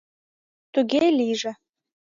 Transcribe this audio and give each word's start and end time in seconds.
—Туге 0.73 1.05
лийже... 1.19 1.51